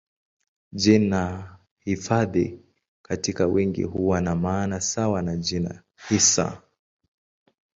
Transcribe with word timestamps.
Jina 0.71 1.55
hifadhi 1.79 2.59
katika 3.01 3.45
wingi 3.47 3.83
huwa 3.83 4.21
na 4.21 4.35
maana 4.35 4.79
sawa 4.81 5.21
na 5.21 5.35
jina 5.37 5.83
hisa. 6.09 6.61